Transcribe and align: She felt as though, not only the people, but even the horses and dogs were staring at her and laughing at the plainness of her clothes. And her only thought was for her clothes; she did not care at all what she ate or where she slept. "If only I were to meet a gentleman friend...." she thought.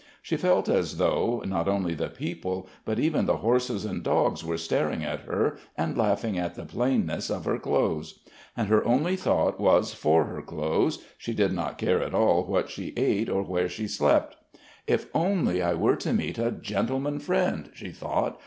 She 0.23 0.35
felt 0.35 0.67
as 0.67 0.97
though, 0.97 1.43
not 1.45 1.67
only 1.67 1.93
the 1.93 2.07
people, 2.09 2.67
but 2.85 2.97
even 2.97 3.27
the 3.27 3.37
horses 3.37 3.85
and 3.85 4.01
dogs 4.01 4.43
were 4.43 4.57
staring 4.57 5.03
at 5.03 5.19
her 5.25 5.59
and 5.77 5.95
laughing 5.95 6.39
at 6.39 6.55
the 6.55 6.65
plainness 6.65 7.29
of 7.29 7.45
her 7.45 7.59
clothes. 7.59 8.17
And 8.57 8.67
her 8.67 8.83
only 8.83 9.15
thought 9.15 9.59
was 9.59 9.93
for 9.93 10.23
her 10.23 10.41
clothes; 10.41 11.03
she 11.19 11.35
did 11.35 11.53
not 11.53 11.77
care 11.77 12.01
at 12.01 12.15
all 12.15 12.45
what 12.45 12.67
she 12.71 12.95
ate 12.97 13.29
or 13.29 13.43
where 13.43 13.69
she 13.69 13.87
slept. 13.87 14.37
"If 14.87 15.05
only 15.13 15.61
I 15.61 15.75
were 15.75 15.97
to 15.97 16.13
meet 16.13 16.39
a 16.39 16.49
gentleman 16.49 17.19
friend...." 17.19 17.69
she 17.75 17.91
thought. 17.91 18.39